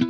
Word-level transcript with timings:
It's 0.00 0.06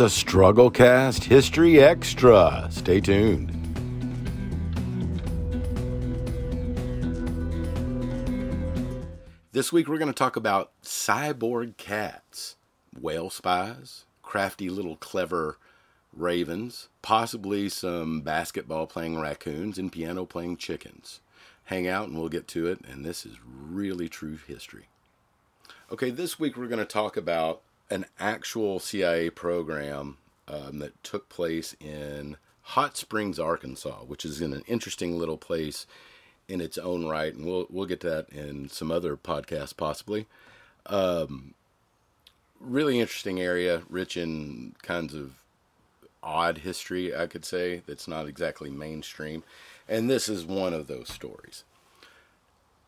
a 0.00 0.10
Struggle 0.10 0.70
Cast 0.70 1.24
History 1.24 1.80
Extra. 1.80 2.68
Stay 2.70 3.00
tuned. 3.00 3.48
This 9.52 9.72
week 9.72 9.88
we're 9.88 9.96
going 9.96 10.08
to 10.08 10.12
talk 10.12 10.36
about 10.36 10.72
cyborg 10.82 11.78
cats, 11.78 12.56
whale 13.00 13.30
spies, 13.30 14.04
crafty 14.22 14.68
little 14.68 14.96
clever 14.96 15.56
ravens, 16.12 16.88
possibly 17.00 17.68
some 17.68 18.20
basketball 18.20 18.86
playing 18.86 19.18
raccoons, 19.18 19.78
and 19.78 19.92
piano 19.92 20.24
playing 20.24 20.56
chickens. 20.56 21.20
Hang 21.64 21.86
out 21.86 22.08
and 22.08 22.18
we'll 22.18 22.28
get 22.28 22.48
to 22.48 22.66
it, 22.66 22.80
and 22.86 23.04
this 23.04 23.24
is 23.24 23.38
really 23.44 24.08
true 24.08 24.38
history. 24.46 24.88
Okay, 25.90 26.10
this 26.10 26.38
week 26.38 26.56
we're 26.56 26.66
going 26.66 26.78
to 26.78 26.84
talk 26.84 27.16
about 27.16 27.62
an 27.90 28.06
actual 28.18 28.78
CIA 28.78 29.30
program 29.30 30.18
um, 30.48 30.78
that 30.78 31.02
took 31.04 31.28
place 31.28 31.76
in 31.80 32.36
Hot 32.62 32.96
Springs, 32.96 33.38
Arkansas, 33.38 34.04
which 34.04 34.24
is 34.24 34.40
in 34.40 34.52
an 34.52 34.62
interesting 34.66 35.18
little 35.18 35.36
place 35.36 35.86
in 36.48 36.60
its 36.60 36.78
own 36.78 37.06
right, 37.06 37.34
and 37.34 37.46
we'll 37.46 37.66
we'll 37.70 37.86
get 37.86 38.00
to 38.00 38.10
that 38.10 38.28
in 38.30 38.68
some 38.68 38.90
other 38.90 39.16
podcasts 39.16 39.76
possibly. 39.76 40.26
Um, 40.86 41.54
really 42.60 43.00
interesting 43.00 43.40
area, 43.40 43.82
rich 43.88 44.16
in 44.16 44.74
kinds 44.82 45.14
of 45.14 45.41
odd 46.22 46.58
history, 46.58 47.14
I 47.14 47.26
could 47.26 47.44
say, 47.44 47.82
that's 47.86 48.08
not 48.08 48.28
exactly 48.28 48.70
mainstream, 48.70 49.44
and 49.88 50.08
this 50.08 50.28
is 50.28 50.44
one 50.44 50.72
of 50.72 50.86
those 50.86 51.08
stories 51.08 51.64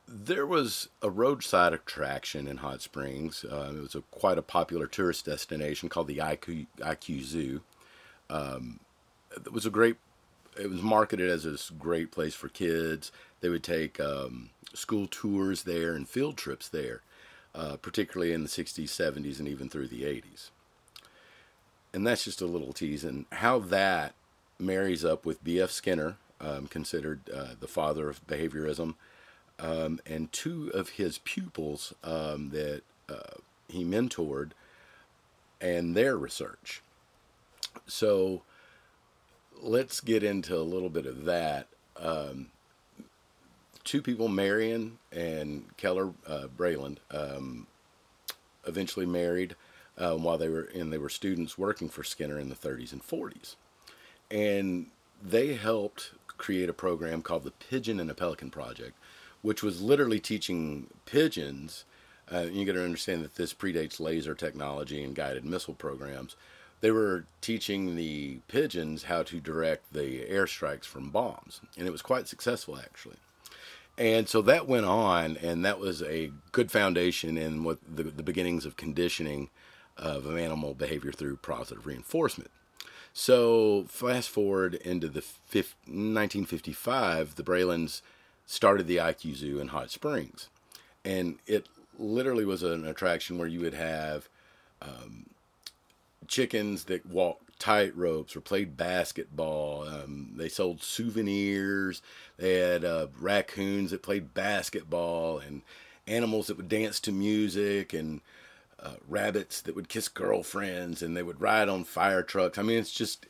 there 0.06 0.46
was 0.46 0.88
a 1.02 1.10
roadside 1.10 1.72
attraction 1.72 2.46
in 2.46 2.58
Hot 2.58 2.82
Springs. 2.82 3.44
Uh, 3.44 3.72
it 3.76 3.80
was 3.80 3.94
a, 3.94 4.02
quite 4.10 4.38
a 4.38 4.42
popular 4.42 4.86
tourist 4.86 5.24
destination 5.24 5.88
called 5.88 6.08
the 6.08 6.18
IQ, 6.18 6.66
IQ 6.78 7.22
Zoo. 7.22 7.62
Um, 8.28 8.80
it 9.34 9.52
was 9.52 9.66
a 9.66 9.70
great. 9.70 9.96
It 10.58 10.70
was 10.70 10.82
marketed 10.82 11.30
as 11.30 11.44
this 11.44 11.70
great 11.70 12.12
place 12.12 12.34
for 12.34 12.48
kids. 12.48 13.10
They 13.40 13.48
would 13.48 13.64
take 13.64 13.98
um, 13.98 14.50
school 14.72 15.08
tours 15.10 15.64
there 15.64 15.94
and 15.94 16.08
field 16.08 16.36
trips 16.36 16.68
there, 16.68 17.02
uh, 17.54 17.76
particularly 17.76 18.32
in 18.32 18.44
the 18.44 18.48
60s, 18.48 18.84
70s, 18.84 19.40
and 19.40 19.48
even 19.48 19.68
through 19.68 19.88
the 19.88 20.02
80s. 20.02 20.50
And 21.94 22.06
that's 22.06 22.24
just 22.24 22.42
a 22.42 22.46
little 22.46 22.72
tease. 22.72 23.04
And 23.04 23.24
how 23.32 23.60
that 23.60 24.14
marries 24.58 25.04
up 25.04 25.24
with 25.24 25.42
B.F. 25.44 25.70
Skinner, 25.70 26.16
um, 26.40 26.66
considered 26.66 27.20
uh, 27.32 27.54
the 27.58 27.68
father 27.68 28.10
of 28.10 28.26
behaviorism, 28.26 28.96
um, 29.60 30.00
and 30.04 30.30
two 30.32 30.70
of 30.74 30.90
his 30.90 31.18
pupils 31.18 31.94
um, 32.02 32.50
that 32.50 32.82
uh, 33.08 33.38
he 33.68 33.84
mentored 33.84 34.50
and 35.60 35.94
their 35.94 36.16
research. 36.16 36.82
So 37.86 38.42
let's 39.62 40.00
get 40.00 40.22
into 40.22 40.56
a 40.56 40.62
little 40.62 40.90
bit 40.90 41.06
of 41.06 41.24
that. 41.24 41.68
Um, 41.96 42.48
two 43.84 44.02
people, 44.02 44.28
Marian 44.28 44.98
and 45.12 45.74
Keller 45.76 46.12
uh, 46.26 46.48
Breland, 46.56 46.98
um, 47.10 47.68
eventually 48.66 49.06
married 49.06 49.54
um, 49.98 50.22
while 50.22 50.38
they 50.38 50.48
were 50.48 50.68
and 50.74 50.92
they 50.92 50.98
were 50.98 51.08
students 51.08 51.58
working 51.58 51.88
for 51.88 52.02
Skinner 52.02 52.38
in 52.38 52.48
the 52.48 52.54
30s 52.54 52.92
and 52.92 53.02
40s, 53.02 53.56
and 54.30 54.86
they 55.22 55.54
helped 55.54 56.12
create 56.36 56.68
a 56.68 56.74
program 56.74 57.22
called 57.22 57.44
the 57.44 57.52
Pigeon 57.52 58.00
and 58.00 58.10
a 58.10 58.14
Pelican 58.14 58.50
Project, 58.50 58.96
which 59.42 59.62
was 59.62 59.82
literally 59.82 60.20
teaching 60.20 60.88
pigeons. 61.06 61.84
Uh, 62.32 62.46
you 62.50 62.64
got 62.64 62.72
to 62.72 62.84
understand 62.84 63.22
that 63.22 63.36
this 63.36 63.54
predates 63.54 64.00
laser 64.00 64.34
technology 64.34 65.02
and 65.02 65.14
guided 65.14 65.44
missile 65.44 65.74
programs. 65.74 66.36
They 66.80 66.90
were 66.90 67.24
teaching 67.40 67.96
the 67.96 68.40
pigeons 68.48 69.04
how 69.04 69.22
to 69.24 69.40
direct 69.40 69.92
the 69.92 70.24
airstrikes 70.24 70.84
from 70.84 71.10
bombs, 71.10 71.60
and 71.78 71.86
it 71.86 71.92
was 71.92 72.02
quite 72.02 72.28
successful 72.28 72.78
actually. 72.78 73.16
And 73.96 74.28
so 74.28 74.42
that 74.42 74.66
went 74.66 74.86
on, 74.86 75.36
and 75.36 75.64
that 75.64 75.78
was 75.78 76.02
a 76.02 76.32
good 76.50 76.72
foundation 76.72 77.38
in 77.38 77.62
what 77.62 77.78
the, 77.88 78.02
the 78.02 78.24
beginnings 78.24 78.66
of 78.66 78.76
conditioning 78.76 79.50
of 79.96 80.36
animal 80.36 80.74
behavior 80.74 81.12
through 81.12 81.36
positive 81.36 81.86
reinforcement. 81.86 82.50
So 83.12 83.84
fast 83.88 84.28
forward 84.28 84.74
into 84.74 85.08
the 85.08 85.24
1955, 85.52 87.36
the 87.36 87.42
Brelands 87.44 88.02
started 88.44 88.86
the 88.86 88.96
IQ 88.96 89.36
Zoo 89.36 89.60
in 89.60 89.68
Hot 89.68 89.90
Springs. 89.90 90.48
And 91.04 91.38
it 91.46 91.66
literally 91.98 92.44
was 92.44 92.62
an 92.62 92.84
attraction 92.84 93.38
where 93.38 93.46
you 93.46 93.60
would 93.60 93.74
have 93.74 94.28
um, 94.82 95.26
chickens 96.26 96.84
that 96.84 97.06
walked 97.06 97.44
tight 97.58 97.96
ropes 97.96 98.34
or 98.34 98.40
played 98.40 98.76
basketball. 98.76 99.86
Um, 99.86 100.32
they 100.36 100.48
sold 100.48 100.82
souvenirs. 100.82 102.02
They 102.36 102.54
had 102.54 102.84
uh, 102.84 103.06
raccoons 103.18 103.92
that 103.92 104.02
played 104.02 104.34
basketball 104.34 105.38
and 105.38 105.62
animals 106.06 106.48
that 106.48 106.56
would 106.56 106.68
dance 106.68 107.00
to 107.00 107.12
music 107.12 107.92
and 107.92 108.20
uh, 108.82 108.94
rabbits 109.08 109.60
that 109.62 109.74
would 109.74 109.88
kiss 109.88 110.08
girlfriends 110.08 111.02
and 111.02 111.16
they 111.16 111.22
would 111.22 111.40
ride 111.40 111.68
on 111.68 111.84
fire 111.84 112.22
trucks. 112.22 112.58
I 112.58 112.62
mean, 112.62 112.78
it's 112.78 112.92
just 112.92 113.26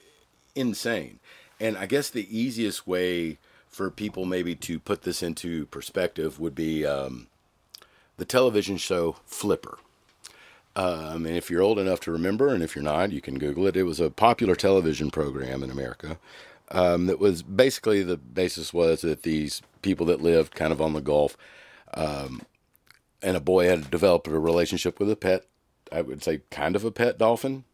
insane. 0.54 1.20
And 1.60 1.76
I 1.76 1.86
guess 1.86 2.10
the 2.10 2.36
easiest 2.36 2.86
way 2.86 3.38
for 3.68 3.90
people 3.90 4.24
maybe 4.24 4.54
to 4.54 4.78
put 4.78 5.02
this 5.02 5.22
into 5.22 5.66
perspective 5.66 6.38
would 6.38 6.54
be 6.54 6.86
um, 6.86 7.26
the 8.16 8.24
television 8.24 8.76
show 8.76 9.16
Flipper. 9.26 9.78
Um, 10.76 11.26
and 11.26 11.36
if 11.36 11.50
you're 11.50 11.62
old 11.62 11.78
enough 11.78 12.00
to 12.00 12.12
remember, 12.12 12.48
and 12.48 12.62
if 12.62 12.74
you're 12.74 12.82
not, 12.82 13.12
you 13.12 13.20
can 13.20 13.38
Google 13.38 13.66
it. 13.66 13.76
It 13.76 13.84
was 13.84 14.00
a 14.00 14.10
popular 14.10 14.56
television 14.56 15.10
program 15.10 15.62
in 15.62 15.70
America. 15.70 16.18
Um, 16.70 17.06
that 17.06 17.20
was 17.20 17.42
basically 17.42 18.02
the 18.02 18.16
basis 18.16 18.72
was 18.72 19.02
that 19.02 19.22
these 19.22 19.62
people 19.82 20.06
that 20.06 20.20
lived 20.20 20.54
kind 20.54 20.72
of 20.72 20.80
on 20.80 20.92
the 20.92 21.00
Gulf, 21.00 21.36
um, 21.92 22.42
and 23.24 23.36
a 23.36 23.40
boy 23.40 23.66
had 23.66 23.90
developed 23.90 24.28
a 24.28 24.38
relationship 24.38 25.00
with 25.00 25.10
a 25.10 25.16
pet. 25.16 25.46
I 25.90 26.02
would 26.02 26.22
say 26.22 26.42
kind 26.50 26.76
of 26.76 26.84
a 26.84 26.90
pet 26.90 27.18
dolphin. 27.18 27.64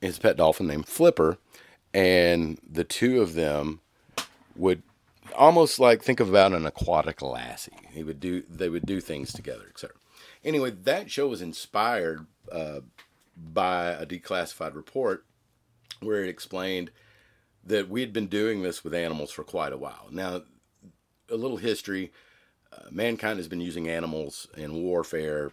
His 0.00 0.18
pet 0.18 0.36
dolphin 0.36 0.66
named 0.66 0.86
Flipper, 0.86 1.38
and 1.94 2.58
the 2.68 2.84
two 2.84 3.22
of 3.22 3.34
them 3.34 3.80
would 4.56 4.82
almost 5.34 5.78
like 5.78 6.02
think 6.02 6.20
about 6.20 6.52
an 6.52 6.66
aquatic 6.66 7.22
lassie. 7.22 7.72
He 7.92 8.02
would 8.02 8.20
do 8.20 8.42
they 8.50 8.68
would 8.68 8.84
do 8.84 9.00
things 9.00 9.32
together, 9.32 9.64
etc. 9.70 9.96
Anyway, 10.44 10.70
that 10.70 11.10
show 11.10 11.28
was 11.28 11.40
inspired 11.40 12.26
uh, 12.52 12.80
by 13.36 13.86
a 13.92 14.04
declassified 14.04 14.74
report 14.74 15.24
where 16.00 16.22
it 16.22 16.28
explained 16.28 16.90
that 17.64 17.88
we 17.88 18.00
had 18.02 18.12
been 18.12 18.26
doing 18.26 18.62
this 18.62 18.84
with 18.84 18.92
animals 18.92 19.30
for 19.30 19.42
quite 19.42 19.72
a 19.72 19.78
while. 19.78 20.08
Now, 20.10 20.42
a 21.30 21.36
little 21.36 21.56
history: 21.56 22.12
mankind 22.90 23.38
has 23.38 23.48
been 23.48 23.60
using 23.60 23.88
animals 23.88 24.48
in 24.56 24.82
warfare 24.82 25.52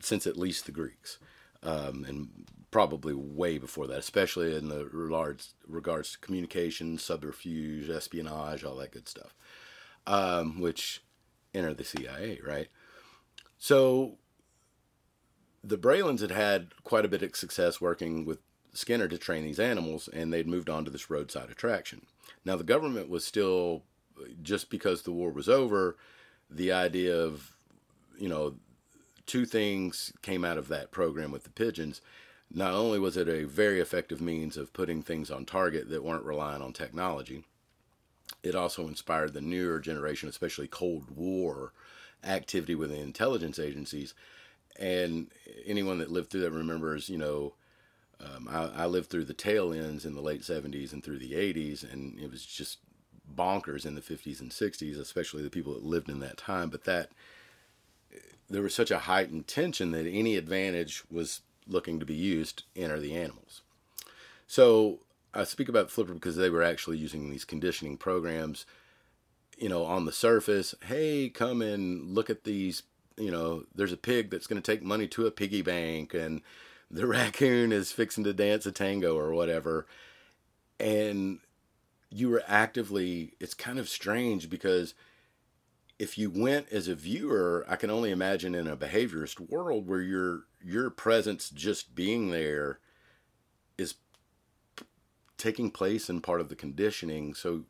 since 0.00 0.26
at 0.26 0.36
least 0.36 0.66
the 0.66 0.72
Greeks, 0.72 1.18
um, 1.62 2.04
and 2.06 2.28
probably 2.70 3.14
way 3.14 3.56
before 3.58 3.86
that, 3.86 3.98
especially 3.98 4.56
in 4.56 4.68
the 4.68 4.86
regards 4.86 5.54
regards 5.66 6.12
to 6.12 6.18
communication, 6.18 6.98
subterfuge, 6.98 7.88
espionage, 7.88 8.64
all 8.64 8.76
that 8.76 8.92
good 8.92 9.08
stuff, 9.08 9.34
um, 10.06 10.60
which 10.60 11.02
enter 11.54 11.72
the 11.72 11.84
CIA, 11.84 12.40
right? 12.46 12.68
So 13.58 14.18
the 15.62 15.78
Brelands 15.78 16.20
had 16.20 16.32
had 16.32 16.72
quite 16.84 17.04
a 17.04 17.08
bit 17.08 17.22
of 17.22 17.36
success 17.36 17.80
working 17.80 18.24
with 18.24 18.40
Skinner 18.74 19.08
to 19.08 19.16
train 19.16 19.44
these 19.44 19.60
animals, 19.60 20.08
and 20.12 20.32
they'd 20.32 20.48
moved 20.48 20.68
on 20.68 20.84
to 20.84 20.90
this 20.90 21.08
roadside 21.08 21.50
attraction. 21.50 22.06
Now 22.44 22.56
the 22.56 22.64
government 22.64 23.08
was 23.08 23.24
still 23.24 23.84
just 24.42 24.68
because 24.68 25.02
the 25.02 25.12
war 25.12 25.30
was 25.30 25.48
over, 25.48 25.96
the 26.54 26.72
idea 26.72 27.16
of 27.16 27.56
you 28.18 28.28
know 28.28 28.54
two 29.26 29.44
things 29.44 30.12
came 30.22 30.44
out 30.44 30.58
of 30.58 30.68
that 30.68 30.90
program 30.90 31.30
with 31.30 31.44
the 31.44 31.50
pigeons 31.50 32.00
not 32.54 32.72
only 32.72 32.98
was 32.98 33.16
it 33.16 33.28
a 33.28 33.44
very 33.44 33.80
effective 33.80 34.20
means 34.20 34.56
of 34.56 34.72
putting 34.72 35.02
things 35.02 35.30
on 35.30 35.44
target 35.44 35.88
that 35.88 36.04
weren't 36.04 36.24
relying 36.24 36.62
on 36.62 36.72
technology, 36.72 37.42
it 38.42 38.54
also 38.54 38.86
inspired 38.86 39.32
the 39.32 39.40
newer 39.40 39.80
generation, 39.80 40.28
especially 40.28 40.68
Cold 40.68 41.10
War 41.16 41.72
activity 42.22 42.74
within 42.74 43.00
intelligence 43.00 43.58
agencies. 43.58 44.14
And 44.78 45.30
anyone 45.66 45.98
that 45.98 46.12
lived 46.12 46.30
through 46.30 46.42
that 46.42 46.52
remembers, 46.52 47.08
you 47.08 47.18
know, 47.18 47.54
um, 48.20 48.48
I, 48.48 48.84
I, 48.84 48.86
lived 48.86 49.10
through 49.10 49.24
the 49.24 49.34
tail 49.34 49.72
ends 49.72 50.04
in 50.04 50.14
the 50.14 50.22
late 50.22 50.42
70s 50.42 50.92
and 50.92 51.02
through 51.02 51.18
the 51.18 51.32
80s, 51.32 51.90
and 51.90 52.18
it 52.18 52.30
was 52.30 52.46
just 52.46 52.78
bonkers 53.32 53.86
in 53.86 53.94
the 53.94 54.00
50s 54.00 54.40
and 54.40 54.50
60s, 54.50 54.98
especially 54.98 55.42
the 55.42 55.50
people 55.50 55.74
that 55.74 55.84
lived 55.84 56.08
in 56.08 56.20
that 56.20 56.36
time. 56.36 56.70
But 56.70 56.84
that 56.84 57.10
there 58.48 58.62
was 58.62 58.74
such 58.74 58.90
a 58.90 59.00
heightened 59.00 59.46
tension 59.46 59.90
that 59.92 60.06
any 60.06 60.36
advantage 60.36 61.02
was 61.10 61.40
looking 61.66 61.98
to 61.98 62.06
be 62.06 62.14
used 62.14 62.64
enter 62.76 63.00
the 63.00 63.16
animals. 63.16 63.62
So 64.46 65.00
I 65.32 65.44
speak 65.44 65.68
about 65.68 65.90
Flipper 65.90 66.14
because 66.14 66.36
they 66.36 66.50
were 66.50 66.62
actually 66.62 66.98
using 66.98 67.30
these 67.30 67.44
conditioning 67.44 67.96
programs. 67.96 68.66
You 69.56 69.68
know, 69.68 69.84
on 69.84 70.04
the 70.04 70.12
surface, 70.12 70.74
hey, 70.86 71.28
come 71.28 71.62
and 71.62 72.10
look 72.14 72.28
at 72.28 72.44
these. 72.44 72.82
You 73.16 73.30
know, 73.30 73.64
there's 73.74 73.92
a 73.92 73.96
pig 73.96 74.30
that's 74.30 74.48
going 74.48 74.60
to 74.60 74.72
take 74.72 74.82
money 74.82 75.06
to 75.08 75.26
a 75.26 75.30
piggy 75.30 75.62
bank, 75.62 76.12
and 76.12 76.42
the 76.90 77.06
raccoon 77.08 77.72
is 77.72 77.92
fixing 77.92 78.24
to 78.24 78.32
dance 78.32 78.66
a 78.66 78.72
tango 78.72 79.16
or 79.16 79.32
whatever. 79.32 79.86
And 80.80 81.38
you 82.14 82.30
were 82.30 82.44
actively, 82.46 83.34
it's 83.40 83.54
kind 83.54 83.76
of 83.76 83.88
strange 83.88 84.48
because 84.48 84.94
if 85.98 86.16
you 86.16 86.30
went 86.30 86.68
as 86.70 86.86
a 86.86 86.94
viewer, 86.94 87.66
I 87.68 87.74
can 87.74 87.90
only 87.90 88.12
imagine 88.12 88.54
in 88.54 88.68
a 88.68 88.76
behaviorist 88.76 89.40
world 89.40 89.88
where 89.88 90.00
your 90.00 90.44
your 90.64 90.90
presence 90.90 91.50
just 91.50 91.94
being 91.96 92.30
there 92.30 92.78
is 93.76 93.96
taking 95.38 95.72
place 95.72 96.08
in 96.08 96.20
part 96.20 96.40
of 96.40 96.48
the 96.48 96.56
conditioning. 96.56 97.34
So 97.34 97.64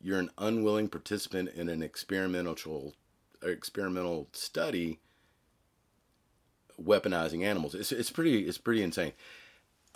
you're 0.00 0.18
an 0.18 0.30
unwilling 0.38 0.88
participant 0.88 1.50
in 1.50 1.68
an 1.68 1.80
experimental 1.80 2.94
experimental 3.44 4.28
study 4.32 4.98
weaponizing 6.82 7.44
animals. 7.44 7.76
It's 7.76 7.92
it's 7.92 8.10
pretty 8.10 8.40
it's 8.48 8.58
pretty 8.58 8.82
insane. 8.82 9.12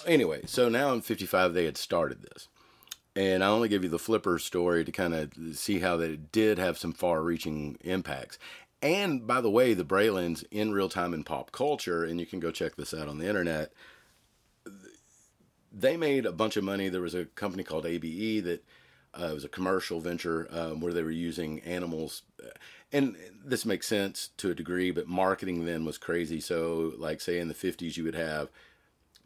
Anyway, 0.07 0.43
so 0.47 0.69
now 0.69 0.93
in 0.93 1.01
55 1.01 1.53
they 1.53 1.65
had 1.65 1.77
started 1.77 2.23
this. 2.23 2.47
And 3.17 3.43
I 3.43 3.49
only 3.49 3.69
give 3.69 3.83
you 3.83 3.89
the 3.89 3.99
flipper 3.99 4.39
story 4.39 4.85
to 4.85 4.93
kind 4.93 5.15
of 5.15 5.33
see 5.55 5.81
how 5.81 5.97
that 5.97 6.11
it 6.11 6.31
did 6.31 6.59
have 6.59 6.79
some 6.79 6.93
far 6.93 7.23
reaching 7.23 7.77
impacts. 7.81 8.39
And 8.81 9.27
by 9.27 9.41
the 9.41 9.51
way, 9.51 9.75
the 9.75 9.85
Brelands 9.85 10.45
in 10.51 10.73
real 10.73 10.89
time 10.89 11.13
in 11.13 11.25
pop 11.25 11.51
culture, 11.51 12.05
and 12.05 12.21
you 12.21 12.27
can 12.27 12.39
go 12.39 12.51
check 12.51 12.77
this 12.77 12.95
out 12.95 13.09
on 13.09 13.19
the 13.19 13.27
internet, 13.27 13.73
they 15.73 15.97
made 15.97 16.27
a 16.27 16.33
bunch 16.33 16.57
of 16.57 16.65
money. 16.65 16.89
There 16.89 17.01
was 17.01 17.15
a 17.15 17.25
company 17.25 17.65
called 17.65 17.87
ABE 17.87 18.45
that 18.45 18.65
uh, 19.15 19.31
was 19.35 19.45
a 19.45 19.49
commercial 19.49 20.01
venture 20.01 20.49
um, 20.51 20.81
where 20.81 20.93
they 20.93 21.03
were 21.03 21.11
using 21.11 21.61
animals. 21.61 22.23
And 22.93 23.17
this 23.45 23.67
makes 23.67 23.87
sense 23.87 24.31
to 24.39 24.51
a 24.51 24.55
degree, 24.55 24.91
but 24.91 25.09
marketing 25.09 25.65
then 25.67 25.85
was 25.85 25.99
crazy. 25.99 26.41
So, 26.41 26.95
like, 26.97 27.21
say 27.21 27.39
in 27.39 27.49
the 27.49 27.55
50s, 27.55 27.97
you 27.97 28.05
would 28.05 28.15
have 28.15 28.49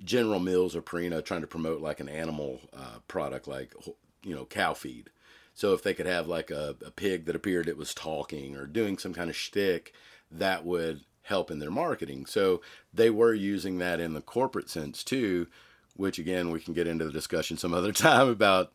General 0.05 0.41
Mills 0.41 0.75
or 0.75 0.83
Purina 0.83 1.25
trying 1.25 1.41
to 1.43 1.47
promote 1.47 1.81
like 1.81 2.01
an 2.01 2.09
animal 2.09 2.61
uh, 2.77 2.99
product, 3.09 3.47
like 3.47 3.75
you 4.23 4.35
know 4.35 4.45
cow 4.45 4.75
feed. 4.75 5.11
So 5.55 5.75
if 5.75 5.83
they 5.83 5.95
could 5.95 6.07
have 6.07 6.27
like 6.27 6.51
a, 6.51 6.77
a 6.85 6.91
pig 6.91 7.27
that 7.27 7.37
appeared 7.37 7.69
it 7.69 7.77
was 7.77 7.95
talking 7.95 8.57
or 8.57 8.67
doing 8.67 8.97
some 8.99 9.13
kind 9.13 9.29
of 9.29 9.37
shtick, 9.37 9.93
that 10.31 10.65
would 10.65 11.03
help 11.23 11.51
in 11.51 11.59
their 11.59 11.71
marketing. 11.71 12.27
So 12.27 12.63
they 12.93 13.11
were 13.11 13.35
using 13.35 13.79
that 13.79 14.01
in 14.01 14.15
the 14.15 14.21
corporate 14.23 14.71
sense 14.71 15.05
too, 15.05 15.47
which 15.95 16.19
again 16.19 16.51
we 16.51 16.61
can 16.61 16.75
get 16.75 16.87
into 16.87 17.05
the 17.05 17.13
discussion 17.13 17.57
some 17.57 17.75
other 17.75 17.93
time 17.93 18.29
about 18.29 18.73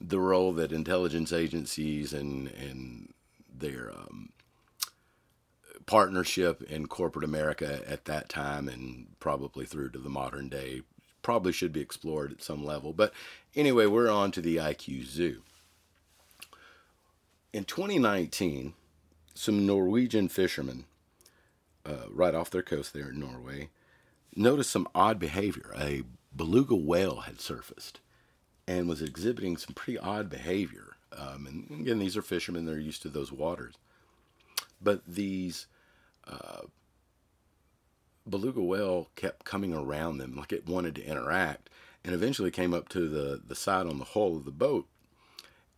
the 0.00 0.20
role 0.20 0.52
that 0.52 0.72
intelligence 0.72 1.32
agencies 1.32 2.12
and 2.12 2.48
and 2.48 3.12
their 3.52 3.90
um, 3.90 4.30
partnership 5.88 6.62
in 6.64 6.86
corporate 6.86 7.24
America 7.24 7.80
at 7.88 8.04
that 8.04 8.28
time 8.28 8.68
and 8.68 9.06
probably 9.20 9.64
through 9.64 9.88
to 9.88 9.98
the 9.98 10.10
modern 10.10 10.50
day 10.50 10.82
probably 11.22 11.50
should 11.50 11.72
be 11.72 11.80
explored 11.80 12.30
at 12.30 12.42
some 12.42 12.62
level. 12.62 12.92
But 12.92 13.14
anyway, 13.56 13.86
we're 13.86 14.10
on 14.10 14.30
to 14.32 14.42
the 14.42 14.56
IQ 14.56 15.06
Zoo. 15.06 15.42
In 17.54 17.64
2019, 17.64 18.74
some 19.34 19.64
Norwegian 19.64 20.28
fishermen, 20.28 20.84
uh, 21.86 22.10
right 22.10 22.34
off 22.34 22.50
their 22.50 22.62
coast 22.62 22.92
there 22.92 23.08
in 23.08 23.18
Norway, 23.18 23.70
noticed 24.36 24.70
some 24.70 24.88
odd 24.94 25.18
behavior. 25.18 25.72
A 25.78 26.02
beluga 26.36 26.74
whale 26.74 27.20
had 27.20 27.40
surfaced 27.40 28.00
and 28.66 28.90
was 28.90 29.00
exhibiting 29.00 29.56
some 29.56 29.74
pretty 29.74 29.98
odd 29.98 30.28
behavior. 30.28 30.96
Um, 31.16 31.46
and 31.46 31.80
again, 31.80 31.98
these 31.98 32.16
are 32.18 32.22
fishermen, 32.22 32.66
they're 32.66 32.78
used 32.78 33.00
to 33.02 33.08
those 33.08 33.32
waters. 33.32 33.76
But 34.82 35.02
these 35.06 35.66
uh, 36.28 36.62
beluga 38.28 38.60
whale 38.60 39.08
kept 39.16 39.44
coming 39.44 39.72
around 39.72 40.18
them 40.18 40.36
like 40.36 40.52
it 40.52 40.66
wanted 40.66 40.94
to 40.94 41.04
interact 41.04 41.70
and 42.04 42.14
eventually 42.14 42.50
came 42.50 42.74
up 42.74 42.88
to 42.88 43.08
the, 43.08 43.40
the 43.46 43.54
side 43.54 43.86
on 43.86 43.98
the 43.98 44.04
hull 44.04 44.36
of 44.36 44.44
the 44.44 44.50
boat 44.50 44.86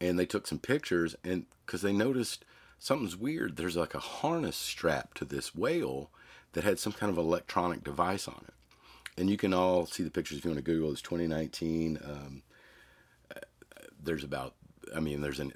and 0.01 0.19
they 0.19 0.27
took 0.27 0.47
some 0.47 0.59
pictures 0.59 1.15
and 1.23 1.47
because 1.65 1.83
they 1.83 1.93
noticed 1.93 2.45
something's 2.81 3.17
weird. 3.17 3.57
There's 3.57 3.77
like 3.77 3.95
a 3.95 4.01
harness 4.01 4.57
strapped 4.57 5.19
to 5.19 5.25
this 5.25 5.55
whale 5.55 6.11
that 6.53 6.65
had 6.65 6.81
some 6.81 6.93
kind 6.93 7.11
of 7.11 7.19
electronic 7.19 7.85
device 7.85 8.27
on 8.27 8.43
it. 8.49 8.55
And 9.17 9.31
you 9.31 9.37
can 9.37 9.55
all 9.55 9.87
see 9.87 10.03
the 10.03 10.11
pictures 10.11 10.39
if 10.39 10.45
you 10.45 10.51
want 10.51 10.65
to 10.65 10.69
google 10.69 10.91
it's 10.91 11.03
2019 11.03 11.99
um, 12.03 12.43
uh, 13.37 13.41
there's 14.03 14.25
about 14.25 14.55
i 14.97 15.01
mean 15.01 15.21
there's 15.21 15.41
an 15.41 15.53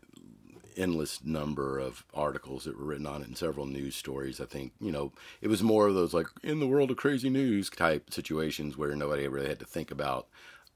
endless 0.76 1.24
number 1.24 1.78
of 1.78 2.04
articles 2.12 2.64
that 2.64 2.78
were 2.78 2.84
written 2.84 3.06
on 3.06 3.22
it 3.22 3.28
and 3.28 3.38
several 3.38 3.66
news 3.66 3.94
stories. 3.96 4.40
I 4.40 4.44
think, 4.44 4.72
you 4.80 4.92
know, 4.92 5.12
it 5.40 5.48
was 5.48 5.62
more 5.62 5.86
of 5.86 5.94
those 5.94 6.14
like 6.14 6.26
in 6.42 6.60
the 6.60 6.66
world 6.66 6.90
of 6.90 6.96
crazy 6.96 7.30
news 7.30 7.70
type 7.70 8.12
situations 8.12 8.76
where 8.76 8.94
nobody 8.94 9.26
really 9.28 9.48
had 9.48 9.60
to 9.60 9.66
think 9.66 9.90
about, 9.90 10.26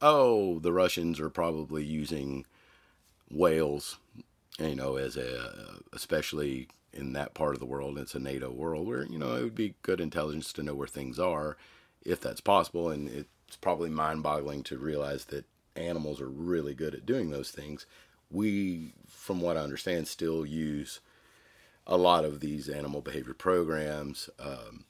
oh, 0.00 0.58
the 0.60 0.72
Russians 0.72 1.20
are 1.20 1.30
probably 1.30 1.84
using 1.84 2.46
whales, 3.30 3.98
you 4.58 4.76
know, 4.76 4.96
as 4.96 5.16
a, 5.16 5.80
especially 5.92 6.68
in 6.92 7.12
that 7.12 7.34
part 7.34 7.54
of 7.54 7.60
the 7.60 7.66
world, 7.66 7.98
it's 7.98 8.14
a 8.14 8.20
NATO 8.20 8.50
world 8.50 8.86
where, 8.86 9.04
you 9.04 9.18
know, 9.18 9.36
it 9.36 9.42
would 9.42 9.54
be 9.54 9.74
good 9.82 10.00
intelligence 10.00 10.52
to 10.54 10.62
know 10.62 10.74
where 10.74 10.88
things 10.88 11.18
are 11.18 11.56
if 12.04 12.20
that's 12.20 12.40
possible. 12.40 12.90
And 12.90 13.08
it's 13.08 13.56
probably 13.56 13.90
mind 13.90 14.22
boggling 14.22 14.62
to 14.64 14.78
realize 14.78 15.26
that 15.26 15.44
animals 15.76 16.20
are 16.20 16.28
really 16.28 16.74
good 16.74 16.94
at 16.94 17.06
doing 17.06 17.30
those 17.30 17.50
things 17.50 17.86
we, 18.30 18.92
from 19.08 19.40
what 19.40 19.56
I 19.56 19.60
understand, 19.60 20.08
still 20.08 20.44
use 20.44 21.00
a 21.86 21.96
lot 21.96 22.24
of 22.24 22.40
these 22.40 22.68
animal 22.68 23.00
behavior 23.00 23.34
programs, 23.34 24.28
um, 24.38 24.84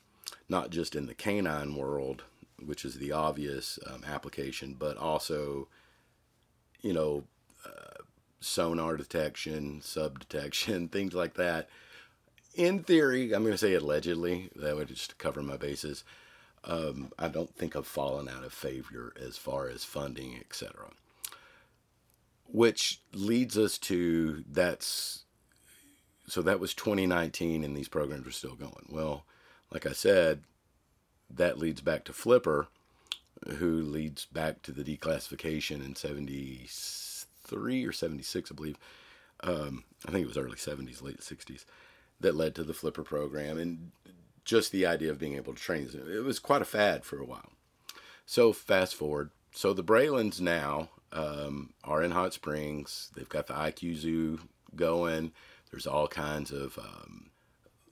not 0.49 0.71
just 0.71 0.97
in 0.97 1.07
the 1.07 1.15
canine 1.15 1.77
world, 1.77 2.25
which 2.65 2.85
is 2.85 2.97
the 2.97 3.13
obvious 3.13 3.79
um, 3.87 4.03
application, 4.05 4.75
but 4.77 4.97
also, 4.97 5.69
you 6.83 6.93
know, 6.93 7.23
uh, 7.65 8.03
sonar 8.41 8.97
detection, 8.97 9.81
sub 9.81 10.19
detection, 10.19 10.89
things 10.91 11.15
like 11.15 11.35
that. 11.35 11.69
In 12.55 12.83
theory, 12.83 13.33
I'm 13.33 13.43
going 13.43 13.55
to 13.55 13.59
say 13.59 13.75
allegedly, 13.75 14.51
that 14.57 14.77
would 14.77 14.89
just 14.89 15.19
cover 15.19 15.43
my 15.43 15.57
bases. 15.57 16.03
Um, 16.65 17.13
I 17.17 17.29
don't 17.29 17.55
think 17.55 17.77
I've 17.77 17.87
fallen 17.87 18.29
out 18.29 18.43
of 18.43 18.53
favor 18.53 19.13
as 19.25 19.37
far 19.37 19.69
as 19.69 19.85
funding, 19.85 20.37
etc 20.41 20.91
which 22.51 23.01
leads 23.13 23.59
us 23.59 23.79
to 23.79 24.45
that's 24.51 25.25
so 26.27 26.43
that 26.43 26.61
was 26.61 26.75
2019 26.75 27.65
and 27.65 27.77
these 27.77 27.89
programs 27.89 28.27
are 28.27 28.33
still 28.33 28.55
going. 28.55 28.87
Well, 28.91 29.25
like 29.73 29.87
I 29.87 29.93
said, 29.93 30.43
that 31.31 31.59
leads 31.59 31.81
back 31.81 32.05
to 32.05 32.13
Flipper, 32.13 32.69
who 33.57 33.81
leads 33.81 34.27
back 34.27 34.63
to 34.63 34.73
the 34.73 34.85
declassification 34.85 35.85
in 35.85 35.95
73 35.95 37.87
or 37.87 37.93
76, 37.93 38.51
I 38.51 38.55
believe. 38.55 38.79
Um, 39.41 39.85
I 40.07 40.11
think 40.11 40.25
it 40.25 40.29
was 40.29 40.37
early 40.37 40.57
70s, 40.57 41.03
late 41.03 41.21
60s, 41.21 41.65
that 42.21 42.35
led 42.35 42.55
to 42.57 42.65
the 42.65 42.75
Flipper 42.75 43.05
program 43.05 43.59
and 43.59 43.93
just 44.45 44.73
the 44.73 44.87
idea 44.87 45.11
of 45.11 45.19
being 45.19 45.37
able 45.37 45.55
to 45.55 45.61
train. 45.61 45.89
It 45.93 46.25
was 46.25 46.39
quite 46.39 46.63
a 46.63 46.67
fad 46.67 47.05
for 47.05 47.19
a 47.19 47.25
while. 47.25 47.53
So 48.27 48.53
fast 48.53 48.95
forward. 48.95 49.31
So 49.53 49.73
the 49.73 49.83
Brelands 49.83 50.41
now 50.41 50.91
um, 51.13 51.75
are 51.85 52.03
in 52.03 52.11
Hot 52.11 52.33
Springs. 52.35 53.11
They've 53.15 53.29
got 53.29 53.47
the 53.47 53.55
IQ 53.55 53.97
Zoo 53.97 54.39
going. 54.75 55.33
There's 55.71 55.87
all 55.87 56.09
kinds 56.09 56.51
of 56.51 56.79
um, 56.79 57.31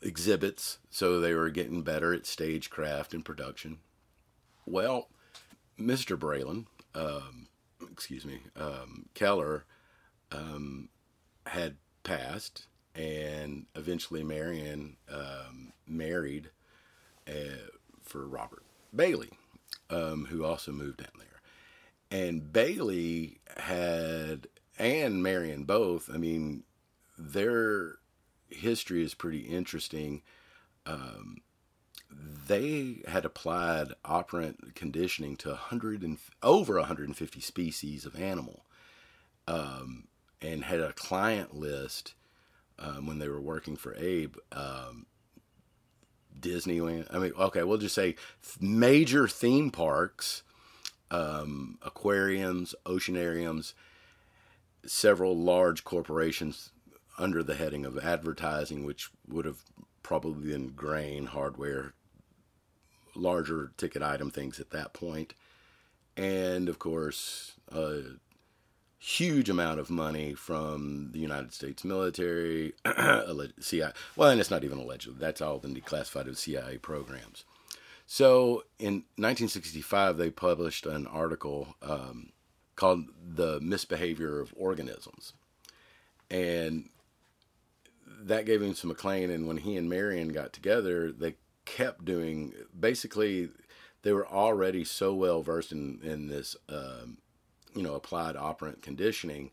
exhibits, 0.03 0.79
so 0.91 1.21
they 1.21 1.35
were 1.35 1.51
getting 1.51 1.83
better 1.83 2.13
at 2.15 2.27
stagecraft 2.27 3.15
and 3.15 3.25
production. 3.25 3.79
Well, 4.65 5.09
Mr. 5.79 6.19
Breland, 6.19 6.67
um, 6.95 7.49
excuse 7.91 8.25
me, 8.25 8.41
um, 8.57 9.07
Keller, 9.15 9.65
um, 10.33 10.89
had 11.47 11.77
passed, 12.03 12.67
and 12.95 13.67
eventually 13.75 14.25
Marian 14.25 14.97
um, 15.13 15.73
married 15.87 16.51
uh, 17.29 17.71
for 18.03 18.27
Robert 18.27 18.63
Bailey, 18.95 19.31
who 19.91 20.45
also 20.45 20.73
moved 20.73 20.99
down 20.99 21.13
there 21.19 21.36
and 22.11 22.53
Bailey 22.53 23.41
had 23.57 24.49
and 24.79 25.23
Marian 25.23 25.65
both. 25.65 26.11
I 26.13 26.19
mean, 26.19 26.65
their 27.19 27.97
history 28.49 29.03
is 29.03 29.15
pretty 29.15 29.41
interesting. 29.41 30.23
Um, 30.85 31.39
they 32.11 33.03
had 33.09 33.25
applied 33.25 33.89
operant 34.05 34.75
conditioning 34.75 35.37
to 35.39 35.49
100 35.51 36.03
and 36.03 36.19
over 36.43 36.77
150 36.77 37.41
species 37.41 38.05
of 38.05 38.21
animal, 38.21 38.65
um, 39.49 40.07
and 40.41 40.65
had 40.65 40.81
a 40.81 40.93
client 40.93 41.55
list 41.55 42.15
um, 42.79 43.07
when 43.07 43.19
they 43.19 43.29
were 43.29 43.41
working 43.41 43.77
for 43.77 43.97
Abe. 43.97 44.37
Um, 44.53 45.07
Disneyland. 46.39 47.07
I 47.11 47.19
mean, 47.19 47.33
okay, 47.33 47.63
we'll 47.63 47.79
just 47.79 47.95
say 47.95 48.15
major 48.61 49.27
theme 49.27 49.71
parks 49.71 50.43
um, 51.11 51.79
aquariums, 51.83 52.75
oceanariums, 52.85 53.75
several 54.85 55.37
large 55.37 55.85
corporations 55.85 56.73
under 57.19 57.43
the 57.43 57.55
heading 57.55 57.85
of 57.87 57.99
advertising, 57.99 58.85
which 58.85 59.11
would 59.29 59.45
have 59.45 59.63
probably 60.03 60.51
been 60.51 60.69
grain, 60.69 61.27
hardware, 61.27 61.95
larger 63.15 63.73
ticket 63.77 64.03
item 64.03 64.31
things 64.31 64.61
at 64.61 64.71
that 64.71 64.93
point. 64.93 65.35
And 66.17 66.69
of 66.69 66.79
course, 66.79 67.55
a 67.73 68.03
huge 68.99 69.49
amount 69.49 69.79
of 69.81 69.91
money 69.91 70.35
from 70.35 71.11
the 71.13 71.19
United 71.19 71.53
States 71.53 71.85
military, 71.85 72.73
CIA. 73.61 73.93
Well, 74.17 74.31
and 74.31 74.41
it's 74.41 74.51
not 74.51 74.65
even 74.65 74.79
allegedly, 74.79 75.19
that's 75.19 75.41
all 75.41 75.59
been 75.59 75.75
declassified 75.75 76.29
as 76.29 76.39
CIA 76.39 76.79
programs. 76.79 77.45
So 78.07 78.63
in 78.79 79.05
1965, 79.17 80.17
they 80.17 80.31
published 80.31 80.87
an 80.87 81.07
article 81.09 81.75
um, 81.83 82.31
called 82.77 83.07
The 83.21 83.59
Misbehavior 83.61 84.41
of 84.41 84.55
Organisms. 84.57 85.33
And 86.31 86.89
that 88.23 88.47
gave 88.47 88.63
him 88.63 88.75
some 88.75 88.93
acclaim. 88.93 89.31
And 89.31 89.49
when 89.49 89.59
he 89.59 89.77
and 89.77 89.91
Marian 89.91 90.29
got 90.29 90.53
together, 90.53 91.11
they 91.11 91.35
kept 91.65 92.05
doing 92.05 92.55
basically, 92.79 93.51
they 94.03 94.13
were 94.13 94.27
already 94.27 94.85
so 94.85 95.13
well 95.13 95.43
versed 95.43 95.73
in, 95.73 96.01
in 96.03 96.29
this, 96.29 96.57
um, 96.69 97.19
you 97.75 97.83
know, 97.83 97.95
applied 97.95 98.37
operant 98.37 98.83
conditioning. 98.83 99.51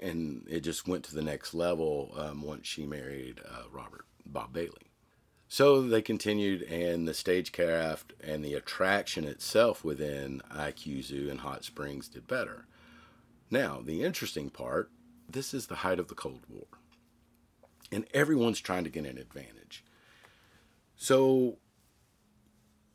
And 0.00 0.46
it 0.48 0.60
just 0.60 0.86
went 0.86 1.04
to 1.06 1.14
the 1.14 1.22
next 1.22 1.54
level 1.54 2.14
um, 2.16 2.42
once 2.42 2.66
she 2.66 2.84
married 2.84 3.40
uh, 3.44 3.62
Robert 3.72 4.04
Bob 4.26 4.52
Bailey. 4.52 4.87
So 5.48 5.80
they 5.80 6.02
continued, 6.02 6.62
and 6.62 7.08
the 7.08 7.14
stagecraft 7.14 8.12
and 8.20 8.44
the 8.44 8.52
attraction 8.54 9.24
itself 9.24 9.82
within 9.82 10.42
IQ 10.52 11.04
Zoo 11.04 11.30
and 11.30 11.40
Hot 11.40 11.64
Springs 11.64 12.06
did 12.08 12.26
better. 12.26 12.66
Now, 13.50 13.80
the 13.82 14.02
interesting 14.02 14.50
part 14.50 14.90
this 15.30 15.52
is 15.52 15.66
the 15.66 15.76
height 15.76 15.98
of 15.98 16.08
the 16.08 16.14
Cold 16.14 16.40
War, 16.48 16.66
and 17.92 18.06
everyone's 18.14 18.60
trying 18.60 18.84
to 18.84 18.90
get 18.90 19.04
an 19.04 19.18
advantage. 19.18 19.84
So, 20.96 21.58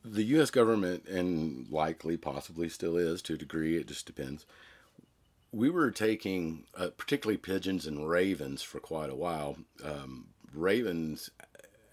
the 0.04 0.24
U.S. 0.24 0.50
government, 0.50 1.06
and 1.08 1.70
likely, 1.70 2.18
possibly 2.18 2.70
still 2.70 2.98
is 2.98 3.22
to 3.24 3.36
a 3.36 3.38
degree, 3.38 3.78
it 3.78 3.88
just 3.88 4.08
depends. 4.08 4.46
We 5.52 5.70
were 5.70 5.92
taking, 5.92 6.66
uh, 6.76 6.90
particularly 6.98 7.38
pigeons 7.38 7.86
and 7.86 8.10
ravens, 8.10 8.64
for 8.64 8.80
quite 8.80 9.12
a 9.12 9.16
while. 9.16 9.58
Um, 9.84 10.30
ravens 10.52 11.30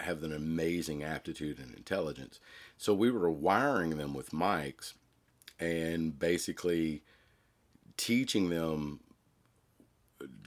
have 0.02 0.22
an 0.22 0.32
amazing 0.32 1.02
aptitude 1.02 1.58
and 1.58 1.74
intelligence. 1.74 2.40
So 2.76 2.94
we 2.94 3.10
were 3.10 3.30
wiring 3.30 3.96
them 3.96 4.14
with 4.14 4.30
mics 4.30 4.94
and 5.58 6.18
basically 6.18 7.02
teaching 7.96 8.48
them, 8.50 9.00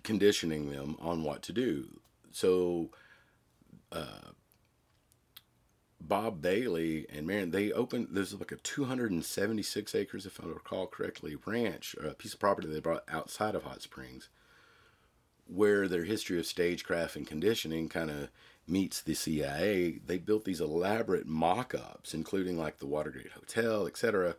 conditioning 0.03 0.72
them 0.72 0.98
on 1.00 1.24
what 1.24 1.43
to 1.43 1.53
do. 1.53 2.00
So 2.31 2.89
uh, 3.91 4.31
Bob 6.01 6.41
Bailey 6.41 7.05
and 7.10 7.25
Marian, 7.25 7.51
they 7.51 7.72
opened, 7.72 8.10
there's 8.12 8.33
like 8.33 8.51
a 8.51 8.57
276 8.57 9.95
acres, 9.95 10.25
if 10.25 10.43
I 10.43 10.48
recall 10.48 10.88
correctly, 10.88 11.38
ranch, 11.45 11.95
a 12.03 12.13
piece 12.13 12.33
of 12.33 12.39
property 12.39 12.67
they 12.67 12.81
brought 12.81 13.05
outside 13.07 13.55
of 13.55 13.63
Hot 13.63 13.81
Springs, 13.81 14.27
where 15.48 15.88
their 15.88 16.03
history 16.03 16.38
of 16.39 16.45
stagecraft 16.45 17.15
and 17.15 17.25
conditioning 17.25 17.88
kind 17.88 18.10
of 18.12 18.29
meets 18.67 19.01
the 19.01 19.13
CIA, 19.13 20.00
they 20.05 20.17
built 20.17 20.46
these 20.46 20.62
elaborate 20.62 21.27
mock-ups, 21.27 22.13
including 22.13 22.58
like 22.58 22.79
the 22.79 22.86
Watergate 22.86 23.32
Hotel, 23.32 23.88
etc., 23.88 24.36